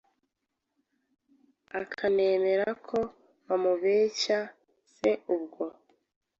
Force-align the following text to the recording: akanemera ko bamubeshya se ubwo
akanemera 1.81 2.67
ko 2.87 2.99
bamubeshya 3.47 4.39
se 4.95 5.11
ubwo 5.35 5.63